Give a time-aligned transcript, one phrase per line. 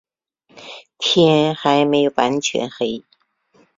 [0.97, 2.09] 天还没
[2.41, 3.03] 全黑